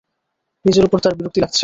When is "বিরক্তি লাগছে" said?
1.17-1.59